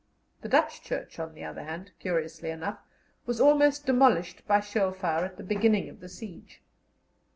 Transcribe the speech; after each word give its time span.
The 0.41 0.49
Dutch 0.49 0.81
Church, 0.81 1.19
on 1.19 1.35
the 1.35 1.43
other 1.43 1.61
hand, 1.63 1.91
curiously 1.99 2.49
enough, 2.49 2.79
was 3.27 3.39
almost 3.39 3.85
demolished 3.85 4.41
by 4.47 4.59
shell 4.59 4.91
fire 4.91 5.23
at 5.23 5.37
the 5.37 5.43
beginning 5.43 5.89
of 5.89 5.99
the 5.99 6.09
siege. 6.09 6.59